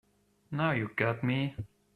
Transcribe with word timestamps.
Now 0.49 0.71
you 0.71 0.89
got 0.95 1.23
me. 1.23 1.55